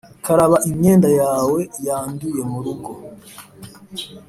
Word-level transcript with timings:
karaba 0.25 0.57
imyenda 0.69 1.09
yawe 1.19 1.59
yanduye 1.85 2.41
murugo. 2.51 2.91